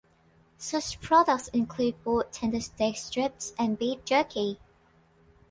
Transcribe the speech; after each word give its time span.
Such 0.57 0.99
products 0.99 1.49
include 1.49 2.03
both 2.03 2.31
tender 2.31 2.59
steak 2.59 2.97
strips 2.97 3.53
and 3.59 3.77
beef 3.77 4.03
jerky. 4.03 4.59